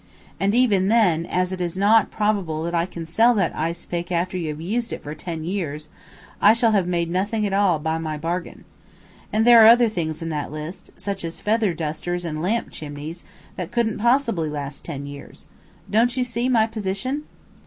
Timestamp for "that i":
2.63-2.87